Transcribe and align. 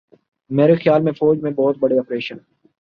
مارے 0.51 0.75
خیال 0.75 1.01
میں 1.01 1.11
فوج 1.11 1.41
میں 1.43 1.51
بہت 1.51 1.77
بڑے 1.79 1.99
آپریشن 1.99 2.37